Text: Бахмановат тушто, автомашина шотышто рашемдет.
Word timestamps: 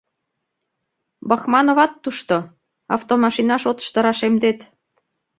Бахмановат 1.29 1.91
тушто, 2.03 2.35
автомашина 2.95 3.55
шотышто 3.63 3.99
рашемдет. 4.05 4.59